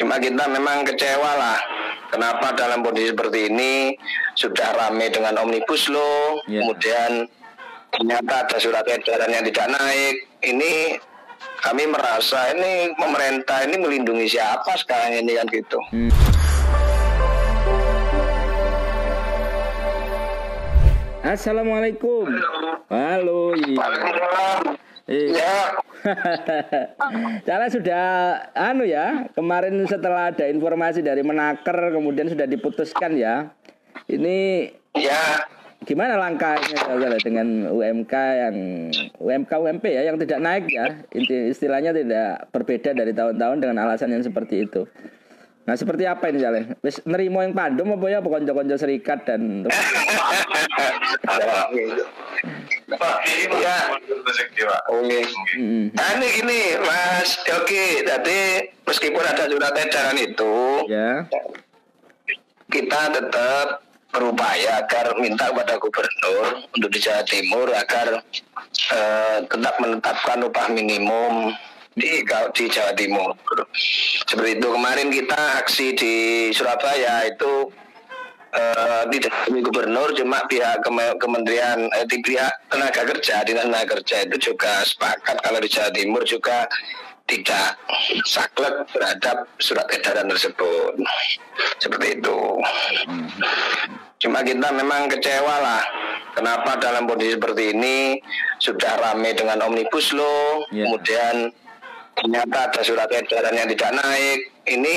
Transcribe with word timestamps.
Cuma 0.00 0.16
kita 0.16 0.48
memang 0.48 0.80
kecewa 0.88 1.36
lah. 1.36 1.60
Kenapa 2.08 2.56
dalam 2.56 2.80
kondisi 2.80 3.12
seperti 3.12 3.52
ini 3.52 3.92
sudah 4.32 4.72
ramai 4.72 5.12
dengan 5.12 5.36
omnibus 5.44 5.92
law, 5.92 6.40
Ya. 6.48 6.64
kemudian 6.64 7.28
ternyata 7.92 8.48
ada 8.48 8.56
surat 8.56 8.88
edaran 8.88 9.28
yang 9.28 9.44
tidak 9.44 9.68
naik. 9.68 10.14
Ini 10.40 10.96
kami 11.60 11.84
merasa 11.84 12.48
ini 12.56 12.96
pemerintah 12.96 13.60
ini 13.68 13.76
melindungi 13.76 14.24
siapa 14.24 14.72
sekarang 14.80 15.20
ini 15.20 15.36
kan 15.36 15.46
gitu. 15.52 15.78
Hmm. 15.92 16.08
Assalamualaikum. 21.20 22.24
Halo. 22.88 23.52
Iya. 23.52 23.76
Waalaikumsalam. 23.76 24.62
Eh. 25.12 25.28
Ya, 25.36 25.56
Cara 27.48 27.66
sudah 27.68 28.04
anu 28.56 28.86
ya, 28.86 29.28
kemarin 29.36 29.84
setelah 29.86 30.32
ada 30.32 30.48
informasi 30.48 31.04
dari 31.04 31.20
Menaker 31.20 31.92
kemudian 31.92 32.28
sudah 32.28 32.46
diputuskan 32.48 33.16
ya. 33.16 33.52
Ini 34.10 34.70
ya, 34.96 35.44
gimana 35.84 36.18
langkahnya 36.18 36.78
Cara, 36.78 37.18
dengan 37.20 37.70
UMK 37.70 38.14
yang 38.14 38.56
UMK 39.18 39.50
UMP 39.50 39.84
ya 39.86 40.02
yang 40.08 40.16
tidak 40.18 40.40
naik 40.40 40.66
ya. 40.70 40.86
Inti 41.12 41.52
istilahnya 41.52 41.92
tidak 41.92 42.48
berbeda 42.54 42.96
dari 42.96 43.12
tahun-tahun 43.12 43.58
dengan 43.60 43.76
alasan 43.84 44.14
yang 44.14 44.24
seperti 44.24 44.66
itu. 44.66 44.86
Nah, 45.68 45.78
seperti 45.78 46.08
apa 46.08 46.32
ini 46.32 46.40
Jale? 46.40 46.60
Wis 46.82 47.04
nerimo 47.04 47.44
yang 47.44 47.54
pandum 47.54 47.94
apa 47.94 48.06
ya 48.10 48.18
konco-konco 48.24 48.74
serikat 48.80 49.28
dan 49.28 49.68
ya. 53.60 53.78
Oke. 54.90 55.20
Hmm, 55.54 55.86
Nah, 55.94 56.08
ini 56.18 56.26
gini, 56.40 56.60
Mas. 56.82 57.38
Oke, 57.60 58.02
jadi 58.02 58.40
meskipun 58.82 59.22
ada 59.22 59.46
surat 59.46 59.74
edaran 59.78 60.18
itu, 60.18 60.54
ya. 60.90 61.26
kita 62.70 63.00
tetap 63.10 63.82
berupaya 64.10 64.82
agar 64.82 65.14
minta 65.22 65.50
kepada 65.54 65.78
gubernur 65.78 66.66
untuk 66.74 66.90
di 66.90 66.98
Jawa 66.98 67.22
Timur 67.22 67.70
agar 67.70 68.22
eh, 68.90 69.38
tetap 69.46 69.74
menetapkan 69.78 70.42
upah 70.42 70.66
minimum 70.70 71.54
di 71.94 72.22
di 72.26 72.64
Jawa 72.66 72.92
Timur. 72.94 73.34
Seperti 74.26 74.58
itu 74.58 74.68
kemarin 74.70 75.08
kita 75.14 75.62
aksi 75.62 75.86
di 75.94 76.14
Surabaya 76.50 77.26
itu 77.26 77.70
eh, 78.50 79.02
tidak 79.10 79.32
dari 79.46 79.60
gubernur 79.60 80.08
cuma 80.12 80.42
pihak 80.46 80.82
Keme- 80.82 81.16
kementerian 81.18 81.86
eh, 81.92 82.06
di 82.06 82.18
pihak 82.20 82.50
tenaga 82.68 83.02
kerja 83.06 83.42
dinas 83.42 83.66
tenaga 83.66 83.98
kerja 83.98 84.16
itu 84.24 84.52
juga 84.52 84.82
sepakat 84.82 85.36
kalau 85.40 85.58
di 85.58 85.68
Jawa 85.68 85.90
Timur 85.90 86.22
juga 86.22 86.66
tidak 87.30 87.78
saklek 88.26 88.90
terhadap 88.90 89.46
surat 89.62 89.86
edaran 89.94 90.26
tersebut. 90.26 90.98
Seperti 91.78 92.18
itu. 92.18 92.38
Cuma 94.18 94.42
kita 94.42 94.68
memang 94.74 95.06
kecewa 95.06 95.54
lah 95.62 95.82
kenapa 96.34 96.74
dalam 96.76 97.06
kondisi 97.06 97.38
seperti 97.38 97.70
ini 97.70 98.18
sudah 98.58 98.98
ramai 98.98 99.32
dengan 99.32 99.62
omnibus 99.62 100.10
law 100.10 100.66
Ya. 100.74 100.90
kemudian 100.90 101.54
ternyata 102.18 102.68
ada 102.68 102.80
surat 102.82 103.08
edaran 103.08 103.54
yang 103.54 103.68
tidak 103.70 103.90
naik. 103.94 104.38
Ini 104.66 104.96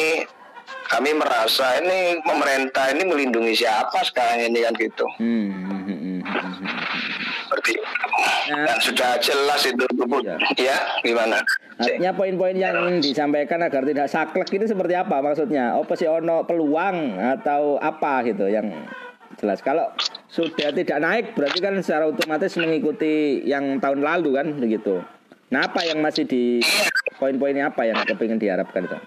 kami 0.85 1.11
merasa 1.13 1.79
ini 1.79 2.19
pemerintah 2.21 2.91
ini 2.91 3.03
melindungi 3.03 3.53
siapa 3.55 4.03
sekarang 4.03 4.47
ini 4.47 4.59
kan 4.61 4.73
gitu 4.75 5.05
Hmm, 5.15 5.49
hmm, 5.49 5.81
hmm, 5.83 6.19
hmm, 6.19 6.19
seperti 7.45 7.71
itu. 7.75 7.85
Ya. 8.43 8.59
dan 8.67 8.77
sudah 8.79 9.11
jelas 9.17 9.61
itu 9.63 9.83
Ya. 10.21 10.35
ya 10.59 10.77
gimana 11.01 11.39
Artinya 11.73 12.11
poin-poin 12.13 12.53
yang 12.53 13.01
disampaikan 13.01 13.59
agar 13.59 13.81
tidak 13.83 14.07
saklek 14.07 14.45
ini 14.51 14.69
seperti 14.69 14.93
apa 14.93 15.19
maksudnya? 15.19 15.73
Apa 15.73 15.97
sih 15.97 16.05
ono 16.05 16.45
peluang 16.45 17.17
atau 17.17 17.81
apa 17.81 18.21
gitu 18.23 18.45
yang 18.45 18.69
jelas? 19.35 19.59
Kalau 19.59 19.89
sudah 20.29 20.69
tidak 20.69 21.01
naik 21.01 21.25
berarti 21.33 21.59
kan 21.59 21.73
secara 21.81 22.05
otomatis 22.05 22.53
mengikuti 22.55 23.41
yang 23.43 23.81
tahun 23.81 24.05
lalu 24.05 24.37
kan 24.37 24.47
begitu. 24.53 25.01
Nah 25.49 25.65
apa 25.65 25.81
yang 25.81 25.97
masih 25.99 26.23
di 26.23 26.61
poin-poinnya 27.17 27.73
apa 27.73 27.83
yang 27.83 27.97
kepingin 28.05 28.37
diharapkan 28.37 28.85
itu? 28.85 28.97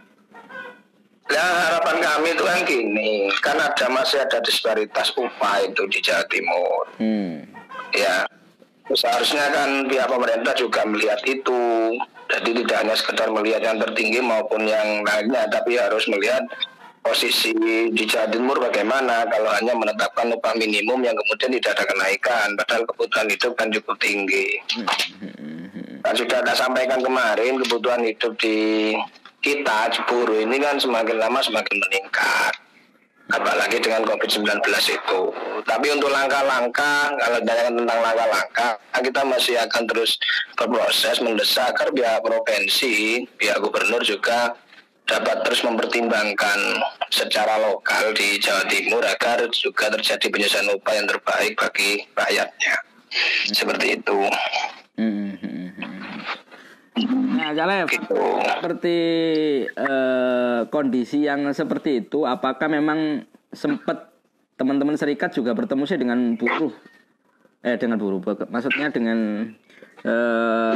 Ya 1.27 1.43
harapan 1.43 1.99
kami 1.99 2.39
itu 2.39 2.45
kan 2.47 2.61
gini, 2.63 3.11
kan 3.43 3.59
ada 3.59 3.87
masih 3.91 4.23
ada 4.23 4.39
disparitas 4.47 5.11
upah 5.19 5.59
itu 5.67 5.83
di 5.91 5.99
Jawa 5.99 6.23
Timur. 6.31 6.83
Hmm. 7.03 7.43
Ya, 7.91 8.23
seharusnya 8.95 9.51
kan 9.51 9.91
pihak 9.91 10.07
pemerintah 10.07 10.55
juga 10.55 10.87
melihat 10.87 11.19
itu. 11.27 11.59
Jadi 12.31 12.63
tidak 12.63 12.77
hanya 12.83 12.95
sekedar 12.95 13.29
melihat 13.31 13.63
yang 13.63 13.79
tertinggi 13.83 14.23
maupun 14.23 14.71
yang 14.71 15.03
lainnya, 15.03 15.51
tapi 15.51 15.79
harus 15.79 16.07
melihat 16.07 16.47
posisi 17.03 17.55
di 17.91 18.03
Jawa 18.07 18.31
Timur 18.31 18.59
bagaimana 18.59 19.27
kalau 19.31 19.51
hanya 19.55 19.75
menetapkan 19.79 20.31
upah 20.31 20.55
minimum 20.59 21.03
yang 21.07 21.15
kemudian 21.15 21.55
tidak 21.59 21.79
ada 21.79 21.85
kenaikan, 21.91 22.47
padahal 22.59 22.83
kebutuhan 22.87 23.27
hidup 23.31 23.53
kan 23.55 23.69
cukup 23.71 23.97
tinggi. 24.03 24.63
Kan 26.03 26.15
sudah 26.15 26.39
ada 26.43 26.55
sampaikan 26.55 27.03
kemarin 27.03 27.63
kebutuhan 27.63 28.03
hidup 28.03 28.35
di 28.39 28.95
kita 29.47 29.95
Ciburu 29.95 30.43
ini 30.43 30.59
kan 30.59 30.75
semakin 30.75 31.23
lama 31.23 31.39
semakin 31.39 31.79
meningkat 31.79 32.55
apalagi 33.31 33.79
dengan 33.83 34.03
COVID-19 34.07 34.63
itu. 34.91 35.21
Tapi 35.67 35.87
untuk 35.91 36.15
langkah-langkah, 36.15 37.11
kalau 37.19 37.39
ditanya 37.43 37.75
tentang 37.75 37.99
langkah-langkah, 37.99 38.71
kita 39.03 39.23
masih 39.27 39.55
akan 39.67 39.83
terus 39.91 40.15
berproses 40.55 41.19
mendesak 41.19 41.75
agar 41.75 41.91
pihak 41.91 42.23
provinsi, 42.23 43.27
pihak 43.35 43.59
gubernur 43.59 43.99
juga 44.07 44.55
dapat 45.07 45.43
terus 45.47 45.63
mempertimbangkan 45.63 46.59
secara 47.11 47.59
lokal 47.63 48.15
di 48.15 48.39
Jawa 48.43 48.67
Timur 48.67 49.03
agar 49.03 49.47
juga 49.55 49.91
terjadi 49.95 50.27
penyelesaian 50.27 50.71
upah 50.75 50.95
yang 50.95 51.07
terbaik 51.11 51.55
bagi 51.59 52.07
rakyatnya. 52.15 52.75
Seperti 53.51 54.03
itu. 54.03 54.19
Hmm. 54.99 55.46
Nah, 56.97 57.53
Jalef, 57.53 57.93
Gitu. 57.93 58.17
seperti 58.57 58.99
eh, 59.69 60.61
kondisi 60.73 61.29
yang 61.29 61.45
seperti 61.53 62.09
itu, 62.09 62.25
apakah 62.25 62.73
memang 62.73 63.29
sempat 63.53 64.17
teman-teman 64.57 64.97
serikat 64.97 65.37
juga 65.37 65.53
bertemu 65.53 65.85
sih 65.85 66.01
dengan 66.01 66.41
buruh? 66.41 66.73
Eh, 67.61 67.77
dengan 67.77 68.01
buruh, 68.01 68.25
maksudnya 68.49 68.89
dengan 68.89 69.53
eh, 70.07 70.75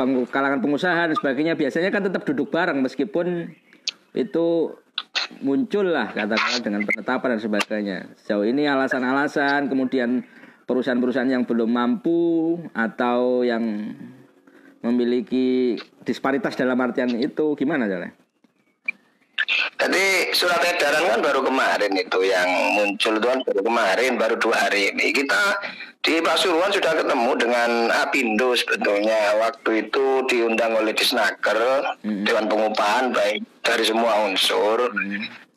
peng- 0.00 0.28
kalangan 0.32 0.64
pengusaha 0.64 1.12
dan 1.12 1.16
sebagainya. 1.16 1.60
Biasanya 1.60 1.92
kan 1.92 2.08
tetap 2.08 2.24
duduk 2.24 2.48
bareng 2.48 2.80
meskipun 2.80 3.52
itu 4.16 4.72
muncul 5.44 5.92
lah 5.92 6.08
katakanlah 6.08 6.60
dengan 6.64 6.80
penetapan 6.88 7.36
dan 7.36 7.40
sebagainya. 7.42 7.98
Sejauh 8.24 8.48
ini 8.48 8.64
alasan-alasan, 8.64 9.68
kemudian 9.68 10.24
perusahaan-perusahaan 10.64 11.28
yang 11.28 11.44
belum 11.44 11.68
mampu 11.68 12.56
atau 12.72 13.44
yang 13.44 13.92
memiliki 14.84 15.76
disparitas 16.04 16.56
dalam 16.58 16.76
artian 16.80 17.12
itu 17.16 17.54
gimana 17.56 17.86
Jale? 17.86 18.26
Jadi 19.76 20.32
surat 20.32 20.58
edaran 20.64 21.04
kan 21.04 21.20
baru 21.20 21.44
kemarin 21.44 21.92
itu 21.92 22.18
yang 22.24 22.48
muncul 22.74 23.20
itu 23.20 23.26
kan 23.28 23.40
baru 23.44 23.60
kemarin, 23.60 24.12
baru 24.16 24.34
dua 24.40 24.56
hari 24.56 24.90
ini. 24.90 25.12
Kita 25.12 25.60
di 26.00 26.18
Pasuruan 26.24 26.72
sudah 26.72 26.96
ketemu 26.96 27.30
dengan 27.36 27.70
Apindo 27.92 28.56
sebetulnya. 28.56 29.36
Waktu 29.36 29.86
itu 29.86 30.24
diundang 30.32 30.80
oleh 30.80 30.96
Disnaker, 30.96 31.84
Dewan 32.00 32.48
Pengupahan 32.48 33.12
baik 33.12 33.44
dari 33.60 33.84
semua 33.84 34.24
unsur. 34.24 34.88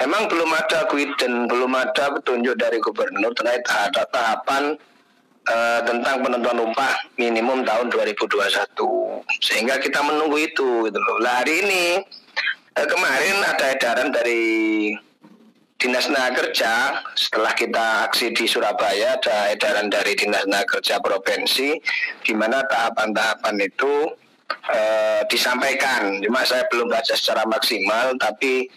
Memang 0.03 0.27
belum 0.27 0.51
ada 0.51 0.83
guidance, 0.91 1.47
belum 1.47 1.71
ada 1.75 2.05
petunjuk 2.19 2.59
dari 2.59 2.83
gubernur 2.83 3.31
terkait 3.31 3.63
ada 3.71 4.03
tahapan 4.11 4.75
eh, 5.47 5.79
tentang 5.87 6.23
penentuan 6.23 6.59
upah 6.67 6.93
minimum 7.15 7.63
tahun 7.63 7.87
2021. 7.87 8.98
Sehingga 9.39 9.79
kita 9.79 9.99
menunggu 10.03 10.37
itu 10.39 10.87
gitu 10.87 10.99
loh. 10.99 11.17
Lah 11.21 11.43
hari 11.43 11.63
ini 11.65 11.83
eh, 12.75 12.87
kemarin 12.87 13.37
ada 13.43 13.65
edaran 13.73 14.09
dari 14.11 14.43
Dinas 15.79 16.11
Tenaga 16.11 16.43
Kerja 16.43 16.99
setelah 17.15 17.55
kita 17.55 18.11
aksi 18.11 18.35
di 18.35 18.43
Surabaya 18.43 19.15
ada 19.15 19.47
edaran 19.47 19.87
dari 19.87 20.11
Dinas 20.11 20.43
Tenaga 20.43 20.79
Kerja 20.79 20.99
Provinsi 20.99 21.71
di 22.19 22.33
mana 22.35 22.59
tahapan-tahapan 22.67 23.55
itu 23.63 24.11
eh, 24.75 25.23
disampaikan. 25.31 26.19
Cuma 26.19 26.43
saya 26.43 26.67
belum 26.67 26.91
baca 26.91 27.15
secara 27.15 27.47
maksimal 27.47 28.11
tapi 28.19 28.67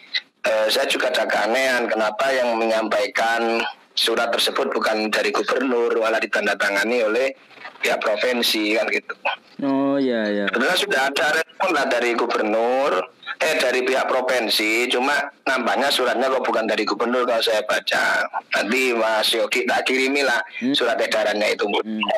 eh, 0.46 0.66
saya 0.70 0.86
juga 0.86 1.10
ada 1.10 1.26
keanehan 1.26 1.90
kenapa 1.90 2.30
yang 2.30 2.54
menyampaikan 2.54 3.58
surat 3.92 4.32
tersebut 4.32 4.72
bukan 4.72 5.08
dari 5.12 5.30
gubernur 5.30 6.00
malah 6.00 6.18
ditandatangani 6.18 7.04
oleh 7.04 7.26
pihak 7.82 7.98
provinsi 7.98 8.78
kan 8.78 8.86
gitu. 8.88 9.14
Oh 9.62 9.94
iya 9.98 10.26
iya. 10.26 10.44
Sebenarnya 10.50 10.78
sudah 10.78 11.00
ada 11.10 11.26
respon 11.38 11.70
lah 11.70 11.86
dari 11.86 12.14
gubernur, 12.14 12.98
eh 13.38 13.54
dari 13.58 13.82
pihak 13.82 14.06
provinsi, 14.06 14.90
cuma 14.90 15.14
nampaknya 15.46 15.86
suratnya 15.86 16.26
kok 16.26 16.42
bukan 16.42 16.66
dari 16.66 16.82
gubernur 16.82 17.22
kalau 17.22 17.42
saya 17.42 17.62
baca. 17.62 18.26
Nanti 18.54 18.90
Mas 18.94 19.30
Yogi 19.30 19.62
tak 19.66 19.86
kirimi 19.86 20.22
lah 20.26 20.42
Hmm. 20.58 20.74
surat 20.74 20.98
edarannya 20.98 21.54
itu. 21.54 21.66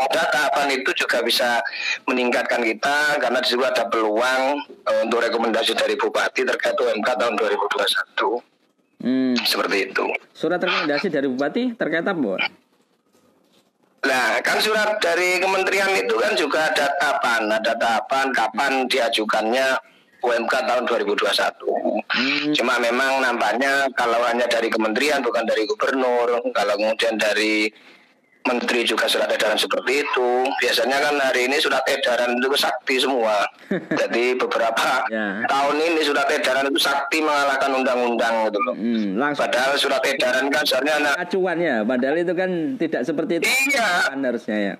Ada 0.08 0.22
tahapan 0.32 0.80
itu 0.80 0.90
juga 0.96 1.20
bisa 1.20 1.60
meningkatkan 2.08 2.64
kita 2.64 3.20
karena 3.20 3.38
di 3.40 3.48
situ 3.48 3.64
ada 3.64 3.84
peluang 3.88 4.42
eh, 4.84 5.00
untuk 5.04 5.20
rekomendasi 5.20 5.76
dari 5.76 5.96
Bupati 5.96 6.44
terkait 6.44 6.76
UMK 6.76 7.08
tahun 7.16 7.34
2021. 7.36 8.53
Hmm. 9.04 9.36
Seperti 9.44 9.92
itu. 9.92 10.06
Surat 10.32 10.56
rekomendasi 10.56 11.12
dari 11.12 11.28
bupati 11.28 11.76
terkait 11.76 12.08
apa? 12.08 12.16
Bor? 12.16 12.40
Nah, 14.04 14.40
kan 14.40 14.60
surat 14.60 15.00
dari 15.00 15.40
kementerian 15.40 15.92
itu 15.96 16.16
kan 16.16 16.32
juga 16.36 16.72
ada 16.72 16.92
tahapan, 17.00 17.48
ada 17.52 17.72
tahapan 17.76 18.26
kapan 18.32 18.72
diajukannya 18.88 19.76
UMK 20.24 20.54
tahun 20.64 20.84
2021. 20.88 21.24
Hmm. 22.08 22.52
Cuma 22.56 22.80
memang 22.80 23.20
nampaknya 23.20 23.88
kalau 23.92 24.20
hanya 24.24 24.48
dari 24.48 24.72
kementerian 24.72 25.20
bukan 25.20 25.44
dari 25.44 25.68
gubernur, 25.68 26.40
kalau 26.52 26.74
kemudian 26.80 27.20
dari 27.20 27.68
menteri 28.44 28.84
juga 28.84 29.08
surat 29.08 29.26
edaran 29.26 29.56
seperti 29.56 30.04
itu. 30.04 30.28
Biasanya 30.60 31.00
kan 31.00 31.14
hari 31.18 31.48
ini 31.48 31.56
surat 31.56 31.80
edaran 31.84 32.36
itu 32.36 32.48
sakti 32.54 33.00
semua. 33.00 33.40
Jadi 34.00 34.36
beberapa 34.36 35.08
Ya. 35.08 35.40
tahun 35.44 35.76
ini 35.80 36.00
surat 36.02 36.28
edaran 36.28 36.68
itu 36.68 36.76
sakti 36.78 37.18
mengalahkan 37.18 37.72
undang-undang 37.72 38.34
gitu 38.46 38.58
loh. 38.60 38.74
Hmm, 38.76 39.16
langsung 39.16 39.48
Padahal 39.48 39.72
surat 39.74 40.02
edaran 40.04 40.46
kan 40.48 40.62
seharusnya 40.62 40.94
anak 40.98 41.12
acuan 41.18 41.56
ya, 41.58 41.76
padahal 41.82 42.16
itu 42.16 42.32
kan 42.32 42.50
tidak 42.76 43.02
seperti 43.02 43.32
itu 43.38 43.48
Iya. 43.72 43.88
harusnya 44.12 44.58
ya. 44.62 44.74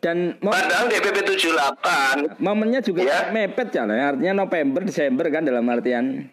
Dan 0.00 0.16
mo- 0.40 0.52
Padahal 0.52 0.88
DPP 0.88 1.16
78 1.28 2.40
momennya 2.40 2.80
juga 2.80 3.04
Ya. 3.04 3.18
mepet 3.28 3.68
ya, 3.70 3.84
artinya 3.84 4.32
November 4.38 4.80
Desember 4.82 5.28
kan 5.28 5.44
dalam 5.44 5.64
artian 5.66 6.28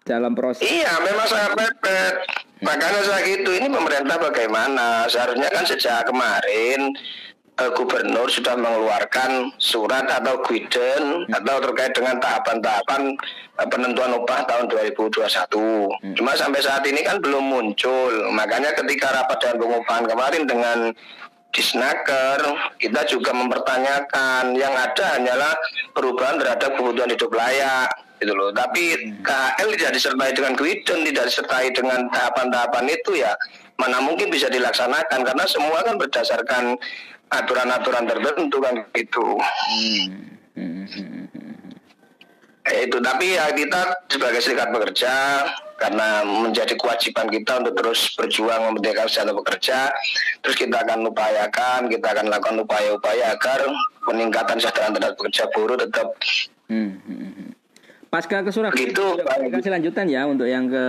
dalam 0.00 0.32
proses. 0.32 0.64
Iya, 0.64 1.00
memang 1.00 1.24
sangat 1.24 1.52
mepet. 1.54 2.43
Makanya 2.62 3.02
saya 3.02 3.26
gitu, 3.26 3.50
ini 3.50 3.66
pemerintah 3.66 4.14
bagaimana? 4.20 5.10
Seharusnya 5.10 5.50
kan 5.50 5.66
sejak 5.66 6.06
kemarin 6.06 6.94
eh, 7.58 7.70
gubernur 7.74 8.30
sudah 8.30 8.54
mengeluarkan 8.54 9.50
surat 9.58 10.06
atau 10.06 10.38
guidance 10.46 11.26
atau 11.34 11.56
terkait 11.58 11.92
dengan 11.98 12.22
tahapan-tahapan 12.22 13.02
eh, 13.58 13.66
penentuan 13.66 14.14
upah 14.22 14.46
tahun 14.46 14.70
2021. 14.70 16.14
Cuma 16.14 16.32
sampai 16.38 16.60
saat 16.62 16.86
ini 16.86 17.02
kan 17.02 17.18
belum 17.18 17.42
muncul. 17.42 18.12
Makanya 18.30 18.70
ketika 18.78 19.10
rapat 19.10 19.38
dengan 19.42 19.56
pengupahan 19.58 20.04
kemarin 20.06 20.42
dengan 20.46 20.78
Disnaker, 21.54 22.42
kita 22.82 23.06
juga 23.06 23.30
mempertanyakan 23.30 24.58
yang 24.58 24.74
ada 24.74 25.14
hanyalah 25.14 25.54
perubahan 25.94 26.42
terhadap 26.42 26.74
kebutuhan 26.74 27.14
hidup 27.14 27.30
layak 27.30 27.88
gitu 28.18 28.34
loh. 28.34 28.50
Tapi 28.50 29.14
KL 29.22 29.68
tidak 29.78 29.92
disertai 29.94 30.34
dengan 30.34 30.58
guidance, 30.58 31.06
tidak 31.06 31.24
disertai 31.30 31.68
dengan 31.70 32.10
tahapan-tahapan 32.10 32.84
itu 32.90 33.22
ya 33.22 33.32
mana 33.78 33.98
mungkin 34.02 34.30
bisa 34.30 34.46
dilaksanakan 34.50 35.20
karena 35.26 35.44
semua 35.50 35.82
kan 35.82 35.98
berdasarkan 35.98 36.78
aturan-aturan 37.30 38.04
tertentu 38.06 38.58
kan 38.62 38.74
gitu. 38.94 39.38
Hmm. 39.38 40.06
Hmm, 40.54 40.86
hmm, 40.86 41.26
hmm. 41.34 41.70
Eh, 42.64 42.86
itu 42.88 42.96
tapi 43.02 43.34
ya 43.34 43.50
kita 43.52 44.06
sebagai 44.06 44.40
serikat 44.40 44.70
pekerja 44.70 45.14
karena 45.74 46.22
menjadi 46.22 46.74
kewajiban 46.78 47.26
kita 47.26 47.58
untuk 47.60 47.74
terus 47.74 48.14
berjuang 48.14 48.60
memerdekakan 48.70 49.06
kesehatan 49.10 49.34
pekerja 49.42 49.78
terus 50.40 50.56
kita 50.56 50.76
akan 50.86 51.10
upayakan 51.10 51.80
kita 51.90 52.06
akan 52.14 52.26
lakukan 52.30 52.56
upaya-upaya 52.62 53.34
agar 53.34 53.60
peningkatan 54.06 54.56
kesejahteraan 54.58 54.92
terhadap 54.94 55.14
pekerja 55.18 55.44
buruh 55.50 55.78
tetap 55.78 56.08
Hmm, 56.64 56.96
hmm, 57.04 57.30
hmm. 57.36 57.50
Pasca 58.08 58.46
ke 58.46 58.50
Surabaya 58.54 58.78
Pak. 58.94 59.42
komunikasi 59.42 59.68
lanjutan 59.68 60.06
ya 60.06 60.22
untuk 60.24 60.46
yang 60.46 60.70
ke 60.70 60.84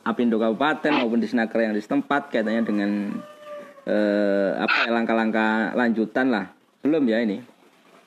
Apindo 0.00 0.40
Kabupaten 0.40 0.96
maupun 0.96 1.20
di 1.20 1.28
Senaker 1.28 1.60
yang 1.60 1.76
di 1.76 1.84
setempat 1.84 2.32
kaitannya 2.32 2.64
dengan 2.64 2.90
eh, 3.84 4.50
apa 4.56 4.88
ya, 4.88 4.90
langkah-langkah 4.90 5.76
lanjutan 5.76 6.32
lah. 6.32 6.48
Belum 6.80 7.04
ya 7.04 7.20
ini. 7.20 7.44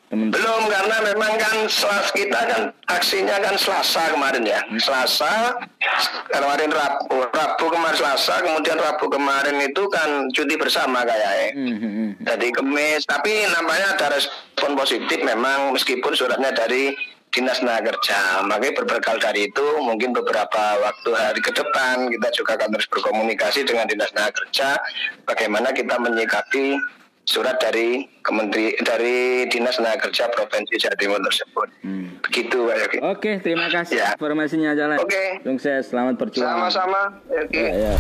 Teman 0.07 0.31
belum 0.31 0.62
karena 0.71 0.98
memang 1.12 1.36
kan 1.36 1.57
selas 1.68 2.15
kita 2.15 2.39
kan 2.48 2.62
aksinya 2.88 3.44
kan 3.44 3.59
Selasa 3.59 4.07
kemarin 4.15 4.48
ya 4.48 4.63
Selasa 4.80 5.51
kemarin 6.31 6.71
Rabu 6.71 7.27
Rabu 7.27 7.65
kemarin 7.68 7.98
Selasa 8.00 8.39
kemudian 8.39 8.80
Rabu 8.80 9.12
kemarin 9.12 9.59
itu 9.68 9.83
kan 9.92 10.31
cuti 10.31 10.56
bersama 10.56 11.04
kayaknya 11.04 11.27
Hmm, 11.57 11.77
hmm, 11.80 11.92
hmm. 11.92 12.12
Jadi 12.27 12.48
kemis, 12.54 13.01
tapi 13.07 13.45
namanya 13.50 13.98
ada 13.98 14.13
respon 14.13 14.77
positif 14.77 15.19
memang 15.24 15.74
meskipun 15.74 16.13
suratnya 16.13 16.53
dari 16.53 16.94
Dinas 17.31 17.60
Tenaga 17.60 17.92
Kerja. 17.92 18.42
Makanya 18.48 18.74
berbekal 18.83 19.19
dari 19.19 19.51
itu 19.51 19.65
mungkin 19.83 20.15
beberapa 20.15 20.63
waktu 20.81 21.10
hari 21.13 21.42
ke 21.44 21.51
depan 21.51 22.07
kita 22.10 22.27
juga 22.36 22.51
akan 22.57 22.69
terus 22.74 22.88
berkomunikasi 22.89 23.68
dengan 23.68 23.86
Dinas 23.89 24.12
Tenaga 24.15 24.33
Kerja 24.44 24.69
bagaimana 25.27 25.69
kita 25.75 25.95
menyikapi 26.00 26.80
surat 27.27 27.59
dari 27.59 28.07
Kementeri 28.24 28.71
dari 28.81 29.15
Dinas 29.47 29.75
Tenaga 29.75 30.07
Kerja 30.07 30.27
Provinsi 30.27 30.75
Jawa 30.75 30.95
Timur 30.95 31.19
tersebut. 31.21 31.68
Hmm. 31.79 32.07
Begitu 32.24 32.57
Pak 32.57 32.75
Yogi. 32.77 32.97
Oke, 33.03 33.31
terima 33.39 33.68
kasih 33.68 34.00
Ya. 34.00 34.15
informasinya 34.15 34.71
Jalan. 34.74 34.97
Oke. 34.97 35.44
Sukses, 35.44 35.91
selamat 35.91 36.15
berjuang. 36.18 36.47
Sama-sama. 36.47 37.19
Yogi. 37.27 37.59
Ya, 37.62 37.91
ya. 37.91 37.94